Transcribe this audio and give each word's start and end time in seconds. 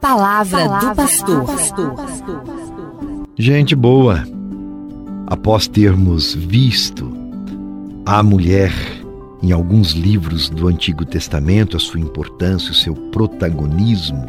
Palavra, 0.00 0.66
do 0.66 0.94
pastor. 0.94 1.44
Gente 3.36 3.74
boa, 3.76 4.24
após 5.26 5.68
termos 5.68 6.34
visto 6.34 7.12
a 8.06 8.22
mulher 8.22 8.72
em 9.42 9.52
alguns 9.52 9.92
livros 9.92 10.48
do 10.48 10.68
Antigo 10.68 11.04
Testamento, 11.04 11.76
a 11.76 11.80
sua 11.80 12.00
importância, 12.00 12.72
o 12.72 12.74
seu 12.74 12.94
protagonismo, 12.94 14.26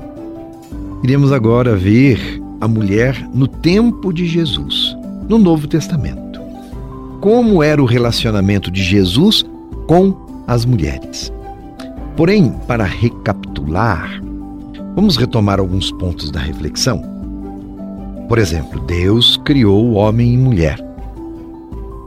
iremos 1.04 1.31
agora 1.31 1.76
ver 1.76 2.42
a 2.60 2.67
mulher 2.67 3.28
no 3.33 3.47
tempo 3.47 4.12
de 4.12 4.28
Jesus, 4.28 4.96
no 5.29 5.40
Novo 5.40 5.67
Testamento. 5.67 6.42
Como 7.22 7.63
era 7.63 7.81
o 7.81 7.85
relacionamento 7.85 8.69
de 8.69 8.83
Jesus 8.83 9.46
com 9.88 10.44
as 10.47 10.65
mulheres. 10.65 11.31
Porém, 12.17 12.51
para 12.67 12.83
recapitular, 12.83 14.22
vamos 14.96 15.17
retomar 15.17 15.60
alguns 15.60 15.92
pontos 15.92 16.31
da 16.31 16.39
reflexão. 16.39 17.02
Por 18.27 18.38
exemplo, 18.38 18.79
Deus 18.81 19.38
criou 19.43 19.85
o 19.85 19.93
homem 19.93 20.33
e 20.33 20.38
mulher. 20.38 20.79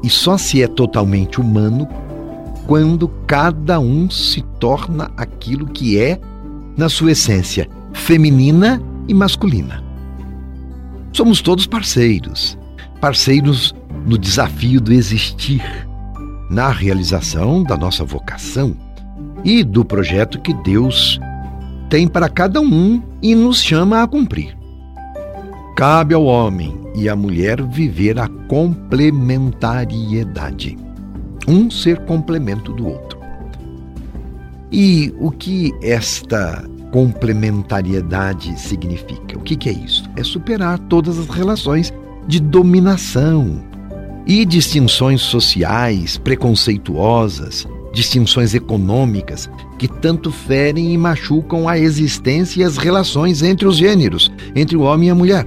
E 0.03 0.11
só 0.11 0.37
se 0.37 0.63
é 0.63 0.69
totalmente 0.69 1.41
humano 1.41 1.89
quando 2.67 3.09
cada 3.27 3.79
um 3.79 4.09
se 4.09 4.43
torna 4.59 5.11
aquilo 5.17 5.67
que 5.67 5.99
é 5.99 6.19
na 6.77 6.89
sua 6.89 7.13
essência, 7.13 7.69
feminina 7.93 8.81
e 9.07 9.15
masculina. 9.15 9.83
Somos 11.13 11.41
todos 11.41 11.67
parceiros, 11.67 12.59
parceiros 13.01 13.75
no 14.07 14.19
desafio 14.19 14.81
do 14.81 14.93
existir, 14.93 15.63
na 16.51 16.71
realização 16.71 17.63
da 17.63 17.77
nossa 17.77 18.05
vocação 18.05 18.77
e 19.45 19.63
do 19.63 19.85
projeto 19.85 20.41
que 20.41 20.53
Deus 20.55 21.21
tem 21.95 22.09
para 22.09 22.29
cada 22.29 22.61
um 22.61 23.01
e 23.23 23.37
nos 23.37 23.63
chama 23.63 24.03
a 24.03 24.09
cumprir. 24.09 24.59
Cabe 25.77 26.13
ao 26.13 26.25
homem 26.25 26.77
e 26.93 27.09
à 27.09 27.15
mulher 27.15 27.63
viver 27.63 28.19
a 28.19 28.27
complementariedade, 28.49 30.77
um 31.47 31.71
ser 31.71 32.01
complemento 32.01 32.73
do 32.73 32.89
outro. 32.89 33.21
E 34.73 35.15
o 35.21 35.31
que 35.31 35.73
esta 35.85 36.69
complementariedade 36.91 38.59
significa? 38.59 39.39
O 39.39 39.41
que, 39.41 39.69
é 39.69 39.73
isso? 39.73 40.03
É 40.17 40.25
superar 40.25 40.81
todas 40.81 41.17
as 41.17 41.29
relações 41.29 41.95
de 42.27 42.41
dominação 42.41 43.63
e 44.27 44.45
distinções 44.45 45.21
sociais 45.21 46.19
preconceituosas, 46.19 47.69
distinções 47.95 48.55
econômicas 48.55 49.49
que 49.79 49.89
tanto 49.89 50.31
ferem 50.31 50.93
e 50.93 50.99
machucam 50.99 51.69
a 51.69 51.79
existência 51.79 52.61
e 52.61 52.65
as 52.65 52.77
relações 52.77 53.43
entre 53.43 53.67
os 53.67 53.77
gêneros, 53.77 54.31
entre 54.55 54.77
o 54.77 54.83
homem 54.83 55.09
e 55.09 55.11
a 55.11 55.15
mulher. 55.15 55.47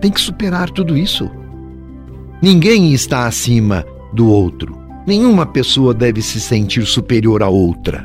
Tem 0.00 0.10
que 0.10 0.20
superar 0.20 0.68
tudo 0.70 0.96
isso. 0.96 1.30
Ninguém 2.42 2.92
está 2.92 3.26
acima 3.26 3.84
do 4.12 4.28
outro. 4.28 4.76
Nenhuma 5.06 5.46
pessoa 5.46 5.94
deve 5.94 6.20
se 6.20 6.40
sentir 6.40 6.84
superior 6.84 7.42
à 7.42 7.48
outra. 7.48 8.04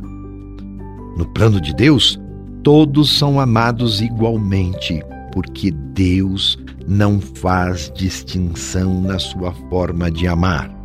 No 1.18 1.26
plano 1.34 1.60
de 1.60 1.74
Deus, 1.74 2.20
todos 2.64 3.18
são 3.18 3.40
amados 3.40 4.02
igualmente, 4.02 5.04
porque 5.34 5.72
Deus 5.72 6.58
não 6.88 7.20
faz 7.20 7.92
distinção 7.96 9.02
na 9.02 9.20
sua 9.20 9.52
forma 9.70 10.10
de 10.10 10.28
amar. 10.28 10.81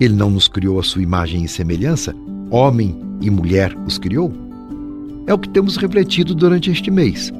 Ele 0.00 0.14
não 0.14 0.30
nos 0.30 0.48
criou 0.48 0.78
a 0.78 0.82
sua 0.82 1.02
imagem 1.02 1.44
e 1.44 1.48
semelhança, 1.48 2.14
homem 2.50 2.96
e 3.20 3.30
mulher 3.30 3.74
os 3.86 3.98
criou? 3.98 4.32
É 5.26 5.32
o 5.32 5.38
que 5.38 5.48
temos 5.48 5.76
refletido 5.76 6.34
durante 6.34 6.70
este 6.70 6.90
mês. 6.90 7.32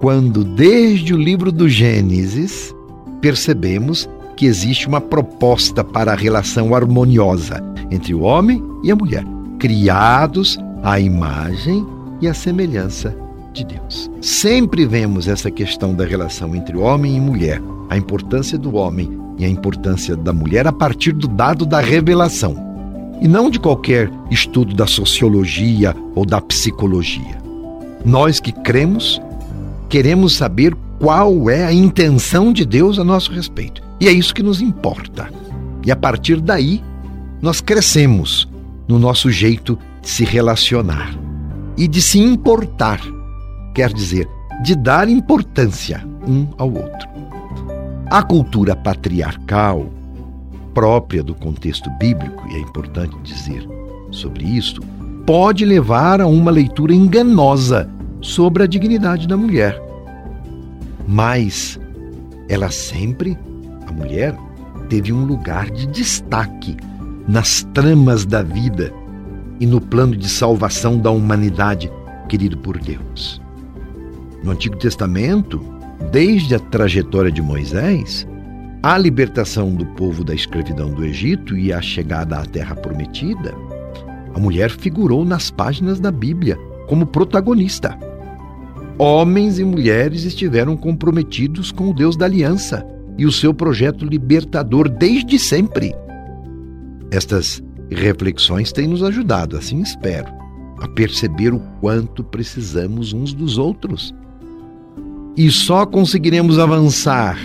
Quando, 0.00 0.44
desde 0.44 1.12
o 1.12 1.18
livro 1.18 1.50
do 1.50 1.68
Gênesis, 1.68 2.74
percebemos 3.20 4.08
que 4.36 4.46
existe 4.46 4.88
uma 4.88 5.00
proposta 5.00 5.84
para 5.84 6.12
a 6.12 6.16
relação 6.16 6.74
harmoniosa 6.74 7.62
entre 7.90 8.14
o 8.14 8.22
homem 8.22 8.62
e 8.82 8.90
a 8.90 8.96
mulher, 8.96 9.24
criados 9.58 10.58
à 10.82 10.98
imagem 10.98 11.86
e 12.20 12.28
à 12.28 12.34
semelhança 12.34 13.16
de 13.52 13.64
Deus. 13.64 14.10
Sempre 14.20 14.84
vemos 14.84 15.28
essa 15.28 15.50
questão 15.50 15.94
da 15.94 16.04
relação 16.04 16.54
entre 16.54 16.76
homem 16.76 17.16
e 17.16 17.20
mulher, 17.20 17.62
a 17.88 17.96
importância 17.96 18.58
do 18.58 18.74
homem 18.74 19.23
e 19.38 19.44
a 19.44 19.48
importância 19.48 20.16
da 20.16 20.32
mulher 20.32 20.66
a 20.66 20.72
partir 20.72 21.12
do 21.12 21.28
dado 21.28 21.66
da 21.66 21.80
revelação, 21.80 22.56
e 23.20 23.28
não 23.28 23.50
de 23.50 23.58
qualquer 23.58 24.10
estudo 24.30 24.74
da 24.74 24.86
sociologia 24.86 25.94
ou 26.14 26.24
da 26.24 26.40
psicologia. 26.40 27.38
Nós 28.04 28.38
que 28.38 28.52
cremos, 28.52 29.20
queremos 29.88 30.34
saber 30.34 30.76
qual 30.98 31.48
é 31.48 31.64
a 31.64 31.72
intenção 31.72 32.52
de 32.52 32.64
Deus 32.64 32.98
a 32.98 33.04
nosso 33.04 33.32
respeito. 33.32 33.82
E 34.00 34.08
é 34.08 34.12
isso 34.12 34.34
que 34.34 34.42
nos 34.42 34.60
importa. 34.60 35.30
E 35.84 35.90
a 35.90 35.96
partir 35.96 36.40
daí, 36.40 36.82
nós 37.40 37.60
crescemos 37.60 38.48
no 38.88 38.98
nosso 38.98 39.30
jeito 39.30 39.78
de 40.02 40.08
se 40.08 40.24
relacionar 40.24 41.14
e 41.76 41.88
de 41.88 42.00
se 42.00 42.18
importar, 42.18 43.00
quer 43.74 43.92
dizer, 43.92 44.28
de 44.62 44.74
dar 44.74 45.08
importância 45.08 46.06
um 46.26 46.48
ao 46.56 46.72
outro. 46.72 47.08
A 48.14 48.22
cultura 48.22 48.76
patriarcal, 48.76 49.90
própria 50.72 51.20
do 51.20 51.34
contexto 51.34 51.90
bíblico, 51.98 52.46
e 52.46 52.54
é 52.54 52.60
importante 52.60 53.16
dizer 53.24 53.68
sobre 54.12 54.44
isso, 54.44 54.80
pode 55.26 55.64
levar 55.64 56.20
a 56.20 56.26
uma 56.28 56.52
leitura 56.52 56.94
enganosa 56.94 57.90
sobre 58.20 58.62
a 58.62 58.68
dignidade 58.68 59.26
da 59.26 59.36
mulher. 59.36 59.82
Mas 61.08 61.76
ela 62.48 62.70
sempre, 62.70 63.36
a 63.84 63.90
mulher, 63.90 64.38
teve 64.88 65.12
um 65.12 65.24
lugar 65.24 65.68
de 65.68 65.84
destaque 65.88 66.76
nas 67.26 67.64
tramas 67.74 68.24
da 68.24 68.44
vida 68.44 68.94
e 69.58 69.66
no 69.66 69.80
plano 69.80 70.14
de 70.14 70.28
salvação 70.28 71.00
da 71.00 71.10
humanidade 71.10 71.90
querido 72.28 72.56
por 72.58 72.78
Deus. 72.78 73.42
No 74.44 74.52
Antigo 74.52 74.76
Testamento, 74.76 75.73
desde 76.10 76.54
a 76.54 76.58
trajetória 76.58 77.30
de 77.30 77.42
Moisés, 77.42 78.26
a 78.82 78.98
libertação 78.98 79.74
do 79.74 79.86
povo 79.86 80.22
da 80.22 80.34
escravidão 80.34 80.90
do 80.90 81.04
Egito 81.04 81.56
e 81.56 81.72
a 81.72 81.80
chegada 81.80 82.38
à 82.38 82.44
Terra 82.44 82.74
Prometida, 82.74 83.54
a 84.34 84.38
mulher 84.38 84.70
figurou 84.70 85.24
nas 85.24 85.50
páginas 85.50 86.00
da 86.00 86.10
Bíblia 86.10 86.58
como 86.86 87.06
protagonista. 87.06 87.98
Homens 88.98 89.58
e 89.58 89.64
mulheres 89.64 90.24
estiveram 90.24 90.76
comprometidos 90.76 91.72
com 91.72 91.90
o 91.90 91.94
Deus 91.94 92.16
da 92.16 92.26
aliança 92.26 92.86
e 93.16 93.24
o 93.24 93.32
seu 93.32 93.54
projeto 93.54 94.04
libertador 94.04 94.88
desde 94.88 95.38
sempre. 95.38 95.94
Estas 97.10 97.62
reflexões 97.90 98.72
têm 98.72 98.88
nos 98.88 99.02
ajudado, 99.02 99.56
assim 99.56 99.80
espero, 99.80 100.32
a 100.80 100.88
perceber 100.88 101.54
o 101.54 101.60
quanto 101.80 102.22
precisamos 102.22 103.12
uns 103.12 103.32
dos 103.32 103.56
outros 103.56 104.14
e 105.36 105.50
só 105.50 105.84
conseguiremos 105.84 106.58
avançar 106.58 107.38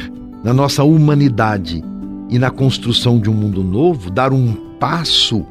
na 0.43 0.53
nossa 0.53 0.83
humanidade 0.83 1.83
e 2.29 2.37
na 2.37 2.51
construção 2.51 3.19
de 3.19 3.29
um 3.29 3.33
mundo 3.33 3.63
novo, 3.63 4.11
dar 4.11 4.31
um 4.31 4.53
passo 4.79 5.45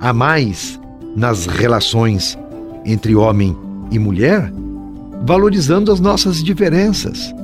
a 0.00 0.12
mais 0.12 0.80
nas 1.14 1.46
relações 1.46 2.38
entre 2.84 3.14
homem 3.14 3.56
e 3.90 3.98
mulher, 3.98 4.52
valorizando 5.24 5.92
as 5.92 6.00
nossas 6.00 6.42
diferenças 6.42 7.34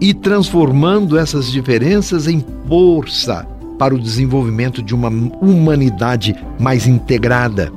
e 0.00 0.12
transformando 0.12 1.16
essas 1.16 1.50
diferenças 1.50 2.26
em 2.26 2.44
força 2.68 3.46
para 3.78 3.94
o 3.94 3.98
desenvolvimento 3.98 4.82
de 4.82 4.94
uma 4.94 5.08
humanidade 5.40 6.34
mais 6.58 6.86
integrada 6.86 7.72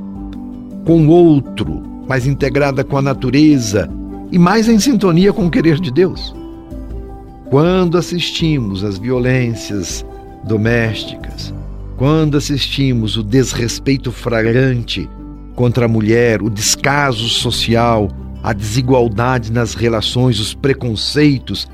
com 0.85 1.07
o 1.07 1.09
outro, 1.09 1.81
mais 2.07 2.25
integrada 2.25 2.83
com 2.83 2.97
a 2.97 3.01
natureza, 3.01 3.89
e 4.31 4.37
mais 4.37 4.67
em 4.67 4.77
sintonia 4.79 5.33
com 5.33 5.47
o 5.47 5.51
querer 5.51 5.79
de 5.79 5.89
Deus. 5.91 6.35
Quando 7.49 7.97
assistimos 7.97 8.83
às 8.83 8.97
violências 8.97 10.05
domésticas, 10.43 11.53
quando 11.95 12.35
assistimos 12.37 13.15
o 13.17 13.23
desrespeito 13.23 14.11
flagrante 14.11 15.09
contra 15.55 15.85
a 15.85 15.89
mulher, 15.89 16.41
o 16.41 16.49
descaso 16.49 17.29
social, 17.29 18.09
a 18.43 18.51
desigualdade 18.53 19.51
nas 19.51 19.73
relações, 19.73 20.39
os 20.39 20.53
preconceitos, 20.53 21.67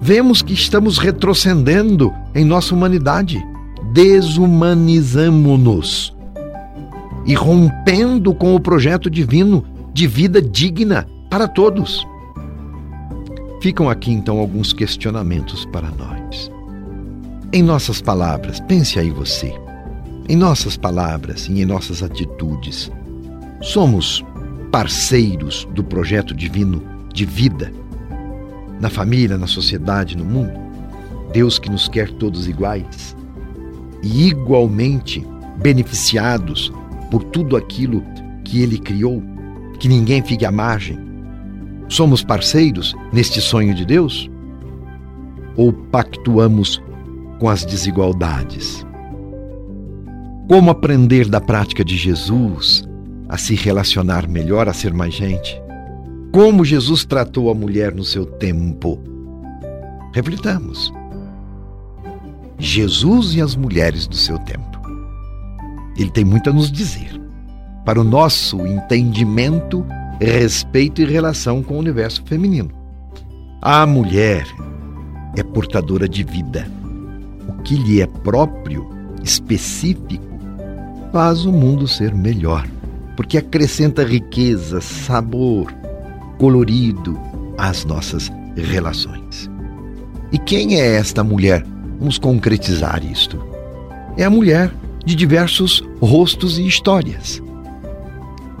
vemos 0.00 0.40
que 0.40 0.54
estamos 0.54 0.98
retrocedendo 0.98 2.12
em 2.34 2.44
nossa 2.44 2.74
humanidade. 2.74 3.46
Desumanizamos-nos 3.92 6.16
e 7.26 7.34
rompendo 7.34 8.34
com 8.34 8.54
o 8.54 8.60
projeto 8.60 9.10
divino 9.10 9.64
de 9.92 10.06
vida 10.06 10.40
digna 10.40 11.06
para 11.30 11.46
todos. 11.46 12.06
Ficam 13.60 13.90
aqui 13.90 14.12
então 14.12 14.38
alguns 14.38 14.72
questionamentos 14.72 15.64
para 15.66 15.90
nós. 15.90 16.50
Em 17.52 17.62
nossas 17.62 18.00
palavras, 18.00 18.60
pense 18.60 18.98
aí 18.98 19.10
você. 19.10 19.54
Em 20.28 20.36
nossas 20.36 20.76
palavras 20.76 21.48
e 21.48 21.62
em 21.62 21.64
nossas 21.64 22.02
atitudes, 22.02 22.90
somos 23.62 24.24
parceiros 24.70 25.66
do 25.74 25.82
projeto 25.82 26.34
divino 26.34 26.82
de 27.12 27.24
vida 27.24 27.72
na 28.80 28.90
família, 28.90 29.36
na 29.36 29.46
sociedade, 29.46 30.16
no 30.16 30.24
mundo. 30.24 30.52
Deus 31.32 31.58
que 31.58 31.70
nos 31.70 31.88
quer 31.88 32.10
todos 32.12 32.46
iguais 32.46 33.16
e 34.02 34.28
igualmente 34.28 35.26
beneficiados 35.56 36.72
por 37.10 37.24
tudo 37.24 37.56
aquilo 37.56 38.02
que 38.44 38.62
Ele 38.62 38.78
criou, 38.78 39.22
que 39.78 39.88
ninguém 39.88 40.22
fique 40.22 40.44
à 40.44 40.52
margem. 40.52 41.07
Somos 41.88 42.22
parceiros 42.22 42.94
neste 43.12 43.40
sonho 43.40 43.74
de 43.74 43.84
Deus? 43.84 44.30
Ou 45.56 45.72
pactuamos 45.72 46.82
com 47.38 47.48
as 47.48 47.64
desigualdades? 47.64 48.86
Como 50.48 50.70
aprender 50.70 51.28
da 51.28 51.40
prática 51.40 51.84
de 51.84 51.96
Jesus 51.96 52.86
a 53.28 53.36
se 53.36 53.54
relacionar 53.54 54.28
melhor, 54.28 54.68
a 54.68 54.72
ser 54.72 54.92
mais 54.92 55.14
gente? 55.14 55.60
Como 56.32 56.64
Jesus 56.64 57.04
tratou 57.04 57.50
a 57.50 57.54
mulher 57.54 57.94
no 57.94 58.04
seu 58.04 58.24
tempo? 58.24 58.98
Reflitamos. 60.14 60.92
Jesus 62.58 63.34
e 63.34 63.40
as 63.40 63.54
mulheres 63.54 64.06
do 64.06 64.16
seu 64.16 64.38
tempo. 64.38 64.78
Ele 65.96 66.10
tem 66.10 66.24
muito 66.24 66.50
a 66.50 66.52
nos 66.52 66.70
dizer 66.70 67.18
para 67.84 68.00
o 68.00 68.04
nosso 68.04 68.66
entendimento, 68.66 69.84
respeito 70.26 71.00
e 71.00 71.04
relação 71.04 71.62
com 71.62 71.74
o 71.74 71.78
universo 71.78 72.22
feminino. 72.24 72.70
A 73.62 73.86
mulher 73.86 74.46
é 75.36 75.42
portadora 75.42 76.08
de 76.08 76.22
vida. 76.24 76.70
O 77.48 77.62
que 77.62 77.76
lhe 77.76 78.00
é 78.00 78.06
próprio, 78.06 78.88
específico, 79.22 80.24
faz 81.12 81.44
o 81.44 81.52
mundo 81.52 81.86
ser 81.88 82.14
melhor, 82.14 82.66
porque 83.16 83.38
acrescenta 83.38 84.04
riqueza, 84.04 84.80
sabor, 84.80 85.72
colorido 86.38 87.18
às 87.56 87.84
nossas 87.84 88.30
relações. 88.56 89.50
E 90.30 90.38
quem 90.38 90.80
é 90.80 90.96
esta 90.96 91.24
mulher? 91.24 91.64
Vamos 91.98 92.18
concretizar 92.18 93.04
isto. 93.04 93.42
É 94.16 94.24
a 94.24 94.30
mulher 94.30 94.72
de 95.04 95.14
diversos 95.14 95.82
rostos 96.00 96.58
e 96.58 96.66
histórias. 96.66 97.42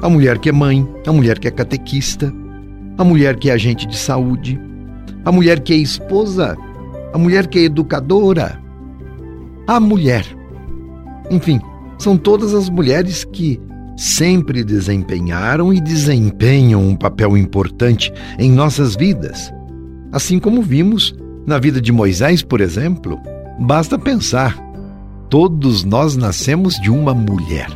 A 0.00 0.08
mulher 0.08 0.38
que 0.38 0.48
é 0.48 0.52
mãe, 0.52 0.86
a 1.06 1.12
mulher 1.12 1.38
que 1.38 1.48
é 1.48 1.50
catequista, 1.50 2.32
a 2.96 3.04
mulher 3.04 3.36
que 3.36 3.50
é 3.50 3.52
agente 3.52 3.86
de 3.86 3.96
saúde, 3.96 4.60
a 5.24 5.32
mulher 5.32 5.60
que 5.60 5.72
é 5.72 5.76
esposa, 5.76 6.56
a 7.12 7.18
mulher 7.18 7.46
que 7.46 7.58
é 7.58 7.62
educadora, 7.62 8.60
a 9.66 9.80
mulher. 9.80 10.24
Enfim, 11.30 11.60
são 11.98 12.16
todas 12.16 12.54
as 12.54 12.70
mulheres 12.70 13.24
que 13.24 13.60
sempre 13.96 14.62
desempenharam 14.62 15.74
e 15.74 15.80
desempenham 15.80 16.80
um 16.80 16.94
papel 16.94 17.36
importante 17.36 18.12
em 18.38 18.50
nossas 18.50 18.94
vidas. 18.94 19.52
Assim 20.12 20.38
como 20.38 20.62
vimos 20.62 21.14
na 21.46 21.58
vida 21.58 21.80
de 21.80 21.90
Moisés, 21.90 22.42
por 22.42 22.60
exemplo, 22.60 23.18
basta 23.58 23.98
pensar: 23.98 24.56
todos 25.28 25.82
nós 25.84 26.16
nascemos 26.16 26.80
de 26.80 26.90
uma 26.90 27.12
mulher. 27.12 27.68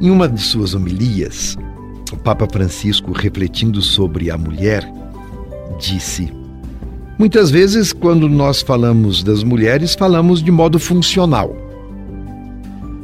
Em 0.00 0.10
uma 0.10 0.28
de 0.28 0.40
suas 0.40 0.74
homilias, 0.74 1.56
o 2.12 2.16
Papa 2.16 2.46
Francisco, 2.50 3.12
refletindo 3.12 3.82
sobre 3.82 4.30
a 4.30 4.38
mulher, 4.38 4.90
disse: 5.78 6.32
Muitas 7.18 7.50
vezes, 7.50 7.92
quando 7.92 8.28
nós 8.28 8.62
falamos 8.62 9.22
das 9.22 9.42
mulheres, 9.42 9.94
falamos 9.94 10.42
de 10.42 10.50
modo 10.50 10.78
funcional 10.78 11.68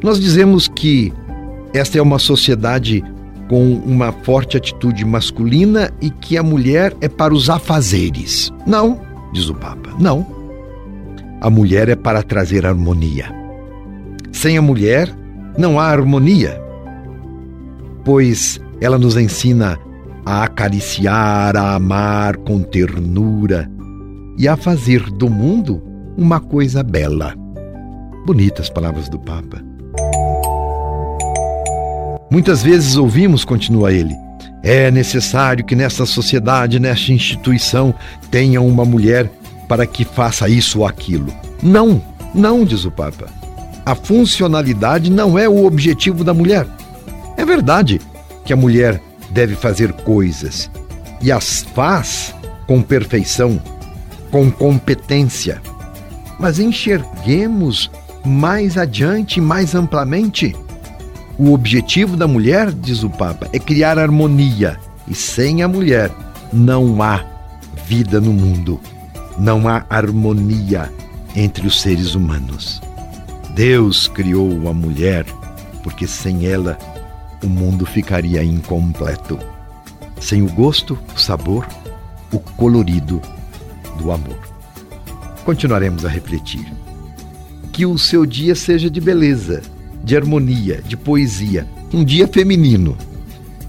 nós 0.05 0.20
dizemos 0.20 0.69
que 0.69 1.14
esta 1.73 1.96
é 1.96 2.02
uma 2.02 2.19
sociedade 2.19 3.02
com 3.49 3.76
uma 3.87 4.12
forte 4.12 4.55
atitude 4.55 5.02
masculina 5.02 5.91
e 5.99 6.11
que 6.11 6.37
a 6.37 6.43
mulher 6.43 6.94
é 7.00 7.08
para 7.08 7.32
os 7.32 7.49
afazeres. 7.49 8.52
Não, 8.67 9.00
diz 9.32 9.49
o 9.49 9.55
Papa, 9.55 9.94
não. 9.99 10.26
A 11.41 11.49
mulher 11.49 11.88
é 11.88 11.96
para 11.96 12.23
trazer 12.23 12.67
harmonia. 12.67 13.35
Sem 14.31 14.58
a 14.58 14.62
mulher, 14.62 15.08
não 15.56 15.81
há 15.81 15.87
harmonia, 15.87 16.61
pois 18.05 18.61
ela 18.81 18.99
nos 18.99 19.17
ensina 19.17 19.79
a 20.25 20.45
acariciar, 20.45 21.56
a 21.56 21.75
amar 21.75 22.37
com 22.39 22.62
ternura 22.62 23.71
e 24.39 24.49
a 24.49 24.56
fazer 24.56 25.03
do 25.11 25.29
mundo 25.29 25.83
uma 26.17 26.41
coisa 26.41 26.83
bela. 26.83 27.35
Bonitas 28.27 28.71
palavras 28.71 29.09
do 29.09 29.19
Papa. 29.19 29.62
Muitas 32.31 32.62
vezes 32.62 32.97
ouvimos, 32.97 33.45
continua 33.45 33.93
ele, 33.93 34.15
é 34.62 34.91
necessário 34.91 35.65
que 35.65 35.77
nesta 35.77 36.06
sociedade, 36.06 36.81
nesta 36.81 37.12
instituição, 37.12 37.95
tenha 38.31 38.62
uma 38.62 38.85
mulher 38.85 39.31
para 39.69 39.87
que 39.87 40.05
faça 40.05 40.49
isso 40.49 40.81
ou 40.81 40.87
aquilo. 40.87 41.33
Não, 41.62 42.03
não, 42.35 42.65
diz 42.65 42.85
o 42.85 42.91
Papa. 42.91 43.27
A 43.85 43.95
funcionalidade 43.95 45.11
não 45.11 45.39
é 45.39 45.47
o 45.47 45.67
objetivo 45.67 46.25
da 46.25 46.33
mulher. 46.33 46.67
É 47.36 47.44
verdade 47.44 48.00
que 48.44 48.52
a 48.52 48.56
mulher 48.56 49.00
deve 49.31 49.54
fazer 49.54 49.92
coisas 49.92 50.70
e 51.20 51.32
as 51.32 51.62
faz 51.75 52.34
com 52.66 52.82
perfeição, 52.82 53.60
com 54.31 54.50
competência. 54.50 55.60
Mas 56.38 56.58
enxerguemos 56.58 57.90
mais 58.25 58.76
adiante, 58.76 59.40
mais 59.40 59.75
amplamente, 59.75 60.54
o 61.36 61.52
objetivo 61.52 62.16
da 62.16 62.28
mulher, 62.28 62.70
diz 62.70 63.02
o 63.02 63.10
Papa, 63.10 63.48
é 63.52 63.58
criar 63.58 63.98
harmonia. 63.98 64.78
E 65.08 65.14
sem 65.14 65.62
a 65.62 65.69
mulher 65.69 66.10
não 66.52 67.02
há 67.02 67.25
vida 67.86 68.20
no 68.20 68.32
mundo. 68.32 68.81
Não 69.36 69.69
há 69.69 69.84
harmonia 69.90 70.92
entre 71.34 71.66
os 71.66 71.81
seres 71.81 72.14
humanos. 72.14 72.81
Deus 73.54 74.06
criou 74.06 74.69
a 74.69 74.72
mulher 74.72 75.26
porque 75.82 76.06
sem 76.06 76.46
ela 76.46 76.78
o 77.44 77.49
mundo 77.49 77.87
ficaria 77.87 78.43
incompleto. 78.43 79.38
Sem 80.20 80.43
o 80.43 80.49
gosto, 80.49 80.99
o 81.14 81.19
sabor, 81.19 81.67
o 82.32 82.38
colorido 82.38 83.20
do 83.99 84.11
amor. 84.11 84.38
Continuaremos 85.44 86.05
a 86.05 86.08
refletir. 86.08 86.67
Que 87.73 87.85
o 87.85 87.99
seu 87.99 88.25
dia 88.25 88.55
seja 88.55 88.88
de 88.88 89.00
beleza 89.00 89.62
de 90.05 90.14
harmonia, 90.17 90.82
de 90.87 90.96
poesia. 90.96 91.67
Um 91.93 92.05
dia 92.05 92.29
feminino. 92.29 92.96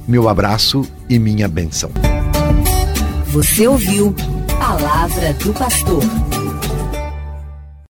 Meu 0.06 0.27
abraço 0.27 0.86
e 1.10 1.18
minha 1.18 1.48
benção. 1.48 1.89
Você 3.27 3.68
ouviu 3.68 4.13
Palavra 4.60 5.34
do 5.34 5.53
Pastor. 5.53 6.03